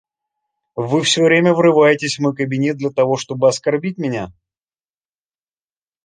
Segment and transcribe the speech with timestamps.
[0.75, 4.33] Вы все время врываетесь в мой кабинет для того, чтобы оскорбить меня.